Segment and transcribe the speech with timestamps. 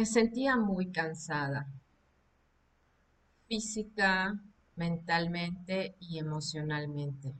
[0.00, 1.66] me sentía muy cansada,
[3.46, 4.32] física,
[4.74, 7.34] mentalmente y emocionalmente.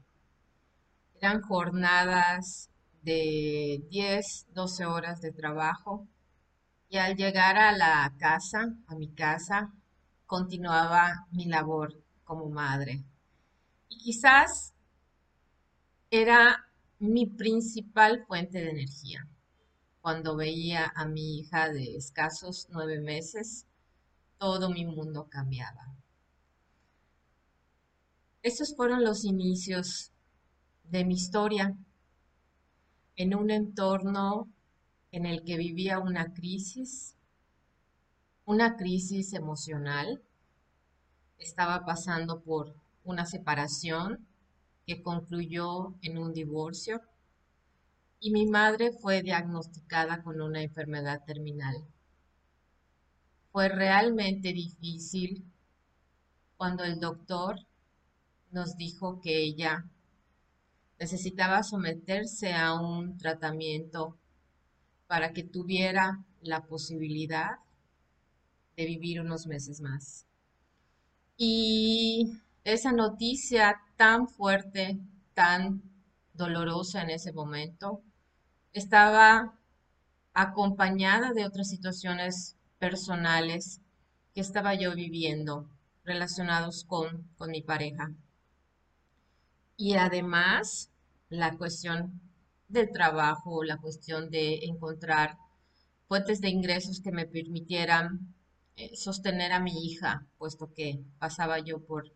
[1.15, 2.69] Eran jornadas
[3.01, 6.07] de 10, 12 horas de trabajo
[6.91, 9.73] y al llegar a la casa, a mi casa,
[10.27, 13.03] continuaba mi labor como madre.
[13.89, 14.75] Y quizás
[16.11, 19.27] era mi principal fuente de energía.
[20.01, 23.67] Cuando veía a mi hija de escasos nueve meses,
[24.39, 25.95] todo mi mundo cambiaba.
[28.43, 30.13] Estos fueron los inicios
[30.85, 31.77] de mi historia
[33.17, 34.49] en un entorno
[35.13, 37.15] en el que vivía una crisis,
[38.47, 40.23] una crisis emocional.
[41.37, 42.75] Estaba pasando por
[43.05, 44.27] una separación
[44.87, 47.03] que concluyó en un divorcio
[48.21, 51.75] y mi madre fue diagnosticada con una enfermedad terminal.
[53.51, 55.45] Fue realmente difícil
[56.59, 57.57] cuando el doctor
[58.51, 59.87] nos dijo que ella
[60.99, 64.19] necesitaba someterse a un tratamiento
[65.07, 67.57] para que tuviera la posibilidad
[68.77, 70.27] de vivir unos meses más.
[71.39, 75.01] Y esa noticia tan fuerte,
[75.33, 75.83] tan
[76.35, 78.03] dolorosa en ese momento,
[78.73, 79.59] estaba
[80.33, 83.81] acompañada de otras situaciones personales
[84.35, 85.69] que estaba yo viviendo
[86.05, 88.13] relacionados con, con mi pareja.
[89.77, 90.91] Y además,
[91.29, 92.21] la cuestión
[92.69, 95.37] del trabajo, la cuestión de encontrar
[96.07, 98.35] fuentes de ingresos que me permitieran
[98.77, 102.13] eh, sostener a mi hija, puesto que pasaba yo por,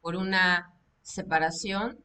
[0.00, 0.72] por una
[1.02, 1.98] separación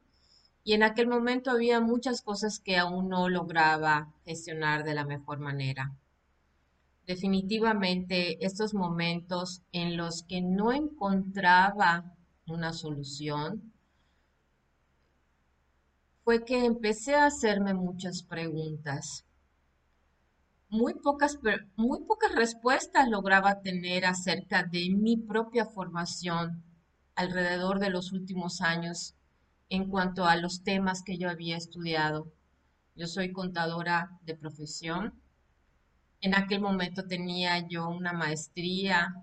[0.63, 5.39] y en aquel momento había muchas cosas que aún no lograba gestionar de la mejor
[5.39, 5.95] manera.
[7.07, 12.13] Definitivamente estos momentos en los que no encontraba
[12.45, 13.73] una solución,
[16.23, 19.25] fue que empecé a hacerme muchas preguntas.
[20.69, 21.39] Muy pocas,
[21.75, 26.63] muy pocas respuestas lograba tener acerca de mi propia formación
[27.15, 29.15] alrededor de los últimos años
[29.69, 32.31] en cuanto a los temas que yo había estudiado.
[32.95, 35.13] Yo soy contadora de profesión.
[36.21, 39.13] En aquel momento tenía yo una maestría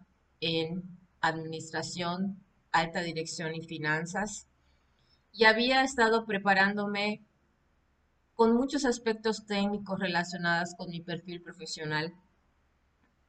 [0.40, 0.82] en
[1.20, 2.42] administración,
[2.72, 4.46] alta dirección y finanzas
[5.32, 7.22] y había estado preparándome
[8.34, 12.14] con muchos aspectos técnicos relacionados con mi perfil profesional.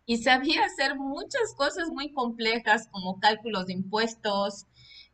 [0.05, 4.65] Y sabía hacer muchas cosas muy complejas como cálculos de impuestos,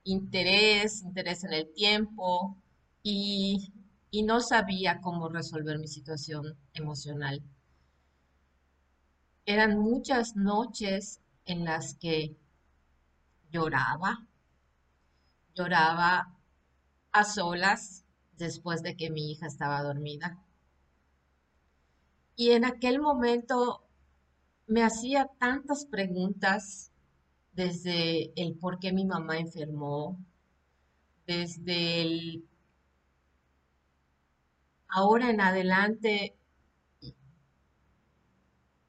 [0.03, 2.57] interés, interés en el tiempo
[3.01, 3.73] y,
[4.11, 7.41] y no sabía cómo resolver mi situación emocional.
[9.45, 12.35] Eran muchas noches en las que
[13.51, 14.25] lloraba,
[15.53, 16.33] lloraba
[17.11, 18.03] a solas
[18.37, 20.39] después de que mi hija estaba dormida.
[22.35, 23.83] Y en aquel momento
[24.65, 26.92] me hacía tantas preguntas
[27.53, 30.17] desde el por qué mi mamá enfermó,
[31.25, 32.45] desde el
[34.87, 36.35] ahora en adelante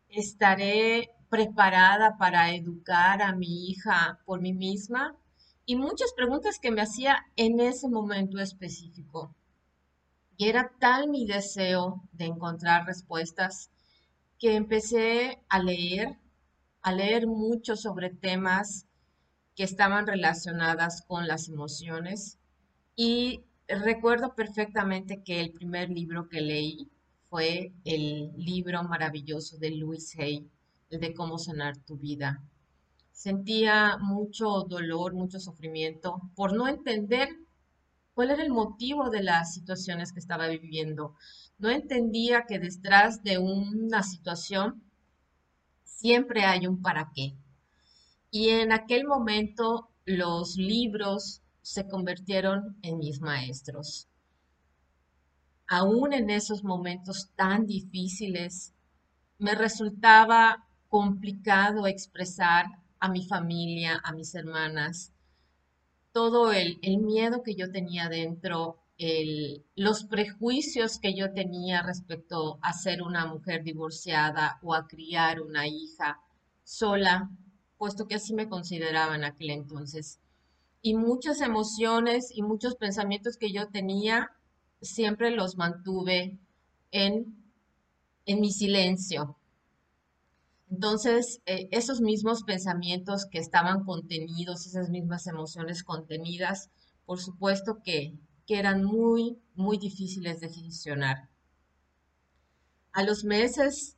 [0.09, 5.17] estaré preparada para educar a mi hija por mí misma
[5.67, 9.35] y muchas preguntas que me hacía en ese momento específico.
[10.37, 13.71] Y era tal mi deseo de encontrar respuestas
[14.39, 16.19] que empecé a leer,
[16.85, 18.87] a leer mucho sobre temas
[19.57, 22.39] que estaban relacionadas con las emociones.
[22.95, 26.89] Y recuerdo perfectamente que el primer libro que leí
[27.29, 30.49] fue el libro maravilloso de Louis Hay,
[30.91, 32.41] el de cómo sanar tu vida
[33.15, 37.29] sentía mucho dolor, mucho sufrimiento por no entender
[38.13, 41.15] cuál era el motivo de las situaciones que estaba viviendo.
[41.59, 44.83] No entendía que detrás de una situación
[45.95, 47.35] siempre hay un para qué.
[48.31, 54.09] Y en aquel momento los libros se convirtieron en mis maestros.
[55.67, 58.75] Aún en esos momentos tan difíciles,
[59.39, 62.67] me resultaba complicado expresar
[63.01, 65.13] a mi familia, a mis hermanas,
[66.13, 72.73] todo el, miedo que yo tenía dentro, el, los prejuicios que yo tenía respecto a
[72.73, 76.21] ser una mujer divorciada o a criar una hija
[76.65, 77.31] sola,
[77.79, 80.21] puesto que así me consideraba en aquel entonces.
[80.83, 84.31] Y muchas emociones y muchos pensamientos que yo tenía,
[84.83, 86.39] siempre los mantuve
[86.93, 87.37] en,
[88.27, 89.37] en mi silencio,
[90.71, 96.71] Entonces, eh, esos mismos pensamientos que estaban contenidos, esas mismas emociones contenidas,
[97.07, 98.15] por supuesto que,
[98.47, 101.29] que eran muy, muy difíciles de gestionar.
[102.93, 103.97] A los meses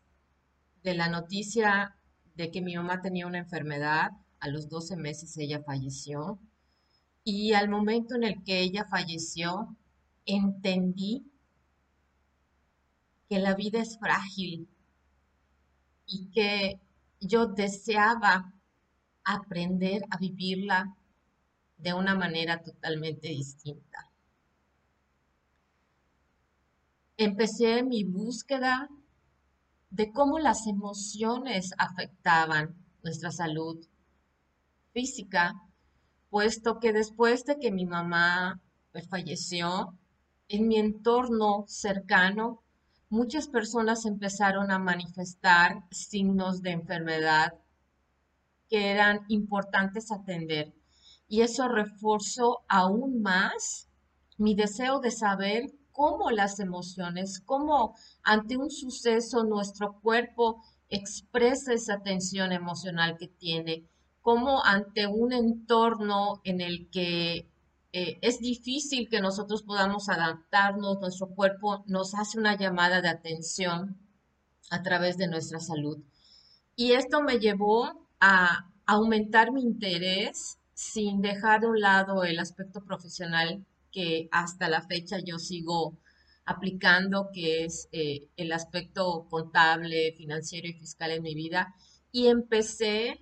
[0.82, 1.96] de la noticia
[2.34, 4.10] de que mi mamá tenía una enfermedad,
[4.40, 6.38] a los 12 meses ella falleció.
[7.24, 9.76] Y al momento en el que ella falleció,
[10.26, 11.30] entendí
[13.28, 14.68] que la vida es frágil
[16.06, 16.80] y que
[17.20, 18.52] yo deseaba
[19.24, 20.96] aprender a vivirla
[21.78, 24.05] de una manera totalmente distinta.
[27.18, 28.90] Empecé mi búsqueda
[29.88, 33.78] de cómo las emociones afectaban nuestra salud
[34.92, 35.54] física,
[36.28, 38.60] puesto que después de que mi mamá
[39.08, 39.96] falleció,
[40.48, 42.62] en mi entorno cercano,
[43.08, 47.54] muchas personas empezaron a manifestar signos de enfermedad
[48.68, 50.74] que eran importantes atender.
[51.28, 53.88] Y eso reforzó aún más
[54.36, 62.02] mi deseo de saber cómo las emociones, cómo ante un suceso nuestro cuerpo expresa esa
[62.02, 63.88] tensión emocional que tiene,
[64.20, 67.48] cómo ante un entorno en el que
[67.92, 73.96] eh, es difícil que nosotros podamos adaptarnos, nuestro cuerpo nos hace una llamada de atención
[74.70, 75.96] a través de nuestra salud.
[76.74, 82.84] Y esto me llevó a aumentar mi interés sin dejar de un lado el aspecto
[82.84, 85.98] profesional que hasta la fecha yo sigo
[86.44, 91.74] aplicando, que es eh, el aspecto contable, financiero y fiscal en mi vida.
[92.12, 93.20] Y empecé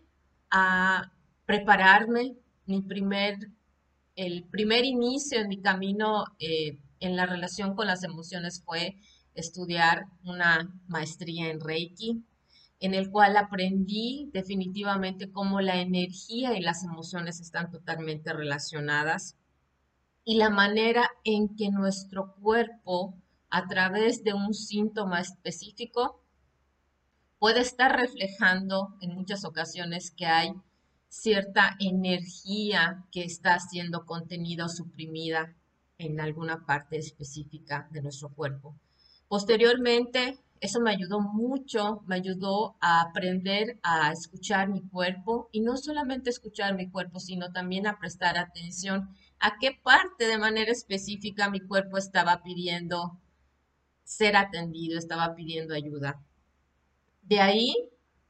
[0.51, 1.13] a
[1.47, 2.37] prepararme.
[2.67, 3.37] Mi primer,
[4.17, 8.97] el primer inicio en mi camino eh, en la relación con las emociones fue
[9.35, 12.25] estudiar una maestría en Reiki,
[12.81, 19.37] en el cual aprendí definitivamente cómo la energía y las emociones están totalmente relacionadas
[20.25, 23.15] y la manera en que nuestro cuerpo,
[23.51, 26.21] a través de un síntoma específico,
[27.39, 30.55] puede estar reflejando en muchas ocasiones que hay
[31.09, 35.55] cierta energía que está siendo contenida o suprimida
[35.99, 38.75] en alguna parte específica de nuestro cuerpo.
[39.29, 45.77] Posteriormente, eso me ayudó mucho, me ayudó a aprender a escuchar mi cuerpo y no
[45.77, 49.11] solamente escuchar mi cuerpo, sino también a prestar atención
[49.45, 53.21] a qué parte de manera específica mi cuerpo estaba pidiendo
[54.03, 56.19] ser atendido, estaba pidiendo ayuda.
[57.21, 57.75] De ahí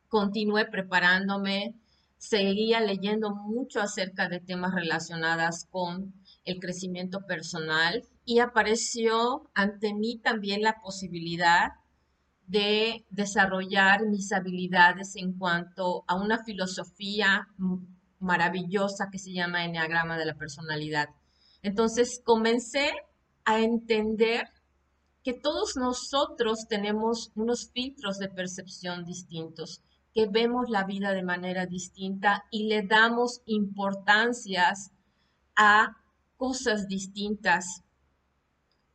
[0.08, 1.76] continué preparándome,
[2.18, 6.12] seguía leyendo mucho acerca de temas relacionados con
[6.44, 11.74] el crecimiento personal y apareció ante mí también la posibilidad
[12.48, 17.46] de desarrollar mis habilidades en cuanto a una filosofía
[18.24, 21.08] maravillosa que se llama Enneagrama de la Personalidad.
[21.62, 22.92] Entonces comencé
[23.44, 24.48] a entender
[25.22, 29.82] que todos nosotros tenemos unos filtros de percepción distintos,
[30.12, 34.90] que vemos la vida de manera distinta y le damos importancias
[35.56, 35.96] a
[36.36, 37.84] cosas distintas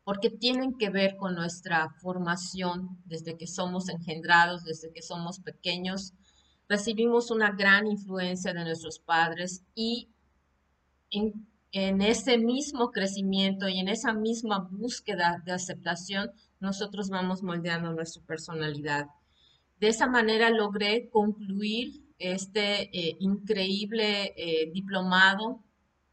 [0.09, 6.13] porque tienen que ver con nuestra formación desde que somos engendrados, desde que somos pequeños.
[6.69, 10.09] Recibimos una gran influencia de nuestros padres y
[11.09, 11.33] en,
[11.71, 19.07] ese mismo crecimiento y en esa misma búsqueda de aceptación, nosotros vamos moldeando nuestra personalidad.
[19.79, 25.63] De esa manera logré concluir este eh, increíble eh, diplomado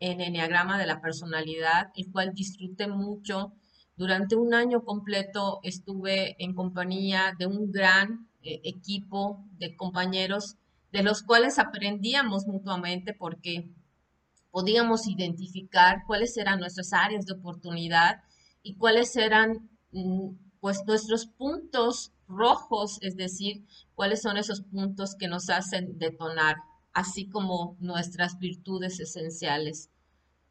[0.00, 3.52] en Enneagrama de la Personalidad, el cual disfruté mucho
[3.96, 10.56] durante un año completo estuve en compañía de un gran eh, equipo de compañeros
[10.92, 13.68] de los cuales aprendíamos mutuamente porque
[14.50, 18.22] podíamos identificar cuáles eran nuestras áreas de oportunidad
[18.62, 25.28] y cuáles eran mm, pues nuestros puntos rojos, es decir, cuáles son esos puntos que
[25.28, 26.56] nos hacen detonar,
[26.92, 29.90] así como nuestras virtudes esenciales.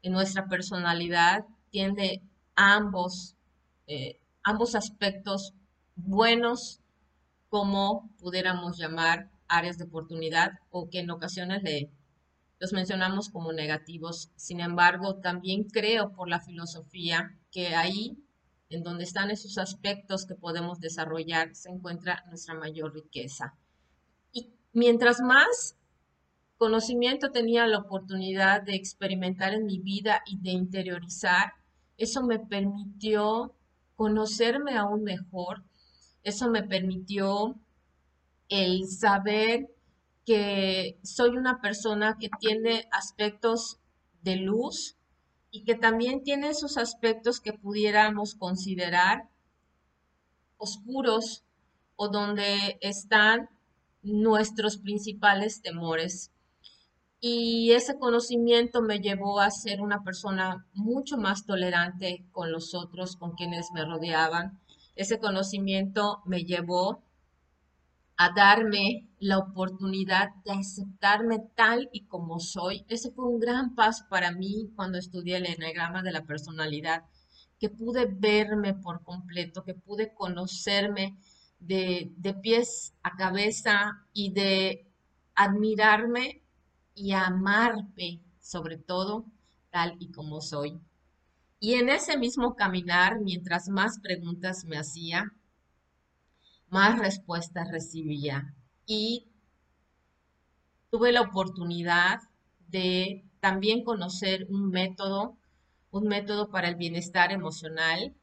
[0.02, 2.22] En nuestra personalidad tiende
[2.54, 3.36] ambos
[3.86, 5.54] eh, ambos aspectos
[5.96, 6.80] buenos
[7.48, 11.90] como pudiéramos llamar áreas de oportunidad o que en ocasiones le,
[12.58, 14.30] los mencionamos como negativos.
[14.36, 18.16] Sin embargo, también creo por la filosofía que ahí,
[18.68, 23.54] en donde están esos aspectos que podemos desarrollar, se encuentra nuestra mayor riqueza.
[24.32, 25.76] Y mientras más
[26.56, 31.52] conocimiento tenía la oportunidad de experimentar en mi vida y de interiorizar,
[31.98, 33.54] eso me permitió
[33.94, 35.64] conocerme aún mejor.
[36.26, 37.54] Eso me permitió
[38.48, 39.72] el saber
[40.24, 43.78] que soy una persona que tiene aspectos
[44.22, 44.96] de luz
[45.52, 49.28] y que también tiene esos aspectos que pudiéramos considerar
[50.56, 51.44] oscuros
[51.94, 53.48] o donde están
[54.02, 56.32] nuestros principales temores.
[57.20, 63.14] Y ese conocimiento me llevó a ser una persona mucho más tolerante con los otros,
[63.14, 64.58] con quienes me rodeaban.
[64.96, 67.02] Ese conocimiento me llevó
[68.16, 72.84] a darme la oportunidad de aceptarme tal y como soy.
[72.88, 77.04] Ese fue un gran paso para mí cuando estudié el enagrama de la personalidad,
[77.58, 81.16] que pude verme por completo, que pude conocerme
[81.60, 84.86] de, de pies a cabeza y de
[85.34, 86.42] admirarme
[86.94, 89.26] y amarme sobre todo
[89.70, 90.80] tal y como soy.
[91.58, 95.32] Y en ese mismo caminar, mientras más preguntas me hacía,
[96.68, 98.54] más respuestas recibía.
[98.86, 99.26] Y
[100.90, 102.20] tuve la oportunidad
[102.68, 105.36] de también conocer un método,
[105.90, 108.14] un método para el bienestar emocional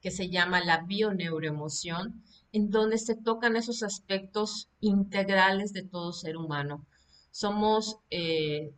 [0.00, 6.36] que se llama la bioneuroemoción, en donde se tocan esos aspectos integrales de todo ser
[6.36, 6.86] humano.
[7.30, 8.74] Somos, eh,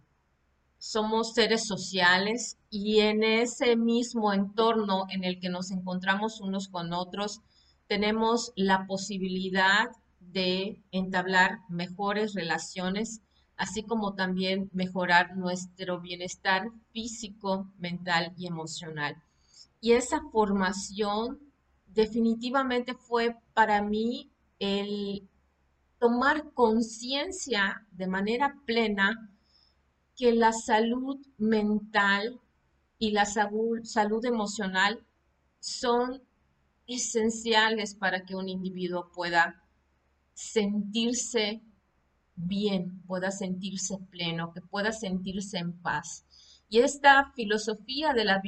[0.78, 6.92] somos seres sociales y en ese mismo entorno en el que nos encontramos unos con
[6.92, 7.40] otros,
[7.86, 9.88] tenemos la posibilidad
[10.20, 13.22] de entablar mejores relaciones,
[13.56, 19.16] así como también mejorar nuestro bienestar físico, mental y emocional.
[19.80, 21.38] Y esa formación
[21.86, 25.28] definitivamente fue para mí el
[25.98, 29.30] tomar conciencia de manera plena
[30.16, 32.40] que la salud mental
[32.98, 35.04] y la salud, emocional
[35.60, 36.22] son
[36.86, 39.62] esenciales para que un individuo pueda
[40.32, 41.60] sentirse
[42.34, 46.24] bien, pueda sentirse pleno, que pueda sentirse en paz.
[46.68, 48.42] Y esta filosofía de la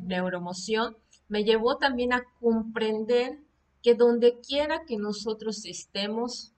[0.00, 0.96] neuromoción
[1.28, 3.38] me llevó también a comprender
[3.82, 6.52] que donde quiera que nosotros estemos,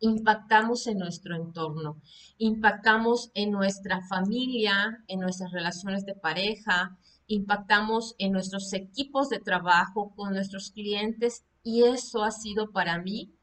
[0.00, 2.00] impactamos en nuestro entorno,
[2.38, 10.12] impactamos en nuestra familia, en nuestras relaciones de pareja, impactamos en nuestros equipos de trabajo,
[10.14, 13.34] con nuestros clientes y eso ha sido para mí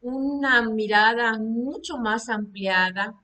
[0.00, 3.14] una mirada mucho más ampliada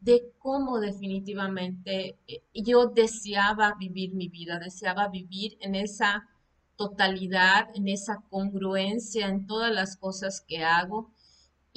[0.00, 6.28] de cómo definitivamente eh, yo deseaba vivir mi vida, deseaba vivir en esa
[6.76, 11.10] totalidad, en esa congruencia en todas las cosas que hago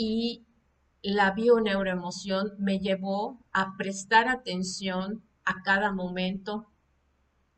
[0.02, 0.46] y
[1.02, 6.72] la bioneuroemoción me llevó a prestar atención a cada momento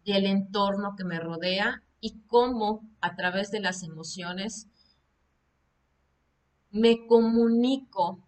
[0.04, 4.68] del entorno que me rodea y cómo a través de las emociones
[6.72, 8.28] me comunico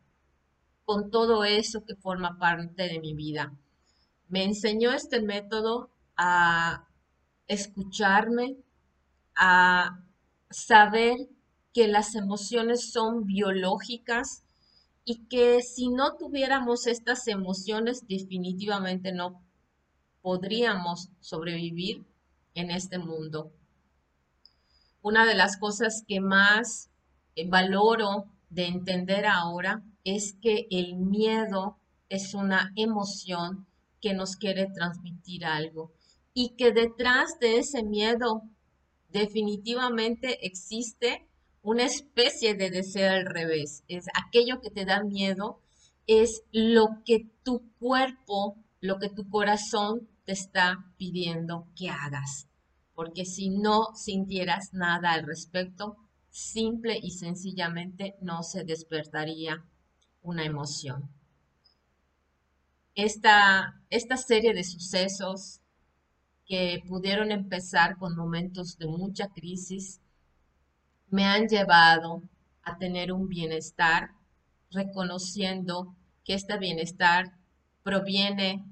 [0.86, 3.52] con todo eso que forma parte de mi vida.
[4.28, 6.88] Me enseñó este método a
[7.48, 8.58] escucharme,
[9.36, 10.04] a
[10.52, 11.18] saber
[11.74, 14.44] que las emociones son biológicas
[15.06, 19.42] y que si no tuviéramos estas emociones definitivamente no
[20.22, 22.06] podríamos sobrevivir
[22.56, 23.52] en este mundo.
[25.02, 26.90] Una de las cosas que más
[27.36, 31.78] eh, valoro de entender ahora es que el miedo
[32.08, 33.68] es una emoción
[34.00, 35.92] que nos quiere transmitir algo
[36.34, 38.44] y que detrás de ese miedo
[39.10, 41.28] definitivamente existe
[41.64, 43.84] una especie de deseo al revés.
[43.88, 45.62] Es aquello que te da miedo,
[46.06, 52.48] es lo que tu cuerpo, lo que tu corazón te está pidiendo que hagas.
[52.94, 55.96] Porque si no sintieras nada al respecto,
[56.30, 59.64] simple y sencillamente no se despertaría
[60.22, 61.10] una emoción.
[62.94, 65.62] Esta, esta serie de sucesos
[66.46, 70.02] que pudieron empezar con momentos de mucha crisis
[71.14, 72.24] me han llevado
[72.64, 74.10] a tener un bienestar,
[74.72, 77.38] reconociendo que este bienestar
[77.84, 78.66] proviene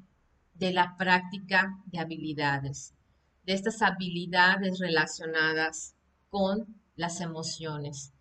[0.55, 2.95] de la práctica de habilidades,
[3.43, 5.93] de estas habilidades relacionadas
[6.29, 8.11] con las emociones.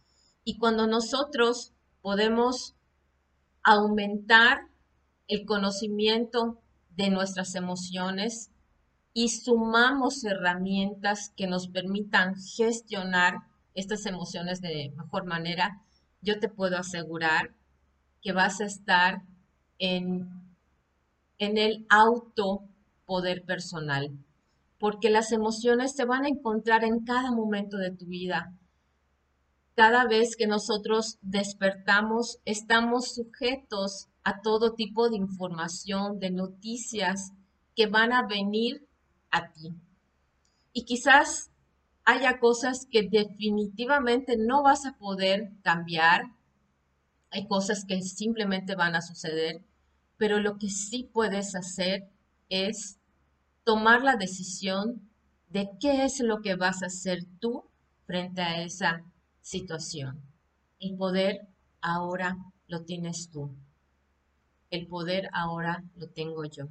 [0.44, 1.72] Y cuando nosotros
[2.02, 2.74] podemos
[3.62, 4.68] aumentar
[5.28, 6.60] el conocimiento
[6.90, 8.50] de nuestras emociones
[9.14, 15.82] y sumamos herramientas que nos permitan gestionar estas emociones de mejor manera,
[16.22, 17.54] yo te puedo asegurar
[18.22, 19.22] que vas a estar
[19.78, 20.40] en
[21.40, 24.10] en el autopoder personal,
[24.78, 28.54] porque las emociones se van a encontrar en cada momento de tu vida.
[29.74, 37.32] cada vez que nosotros despertamos, estamos sujetos a todo tipo de información, de noticias
[37.74, 38.86] que van a venir
[39.30, 39.72] a ti.
[40.74, 41.49] Y quizás
[42.10, 46.24] haya cosas que definitivamente no vas a poder cambiar.
[47.30, 49.62] Hay cosas que simplemente van a suceder,
[50.16, 52.10] pero lo que sí puedes hacer
[52.48, 52.98] es
[53.62, 55.08] tomar la decisión
[55.50, 57.64] de qué es lo que vas a hacer tú
[58.06, 59.04] frente a esa
[59.40, 60.20] situación.
[60.80, 61.46] El poder
[61.80, 63.54] ahora lo tienes tú.
[64.70, 66.66] El poder ahora lo tengo yo.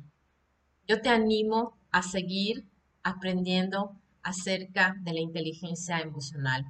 [0.86, 2.66] Yo te animo a seguir
[3.04, 3.96] aprendiendo
[4.30, 6.66] acerca de la inteligencia emocional.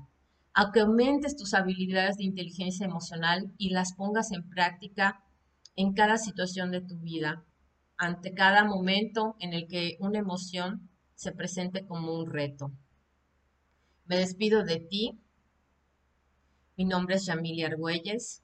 [0.53, 5.23] A aumentes tus habilidades de inteligencia emocional y las pongas en práctica
[5.75, 7.45] en cada situación de tu vida,
[7.97, 12.71] ante cada momento en el que una emoción se presente como un reto.
[14.05, 15.19] Me despido de ti
[16.79, 18.41] mi nombre es Yamilia Argüelles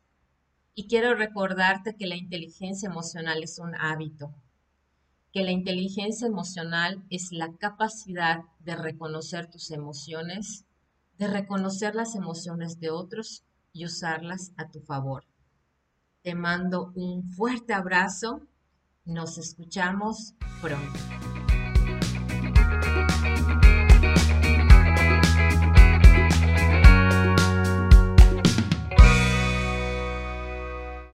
[0.74, 4.36] y quiero recordarte que la inteligencia emocional es un hábito,
[5.36, 10.63] que la inteligencia emocional es la capacidad de reconocer tus emociones,
[11.18, 15.25] de reconocer las emociones de otros y usarlas a tu favor.
[16.22, 18.48] Te mando un fuerte abrazo.
[19.04, 21.00] Nos escuchamos pronto.